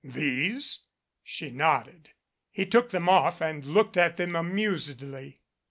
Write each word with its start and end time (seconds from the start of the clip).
"These?" 0.03 0.79
She 1.21 1.51
nodded. 1.51 2.09
He 2.49 2.65
took 2.65 2.89
them 2.89 3.07
off 3.07 3.39
and 3.39 3.63
looked 3.63 3.97
at 3.97 4.17
them 4.17 4.35
amusedly. 4.35 5.41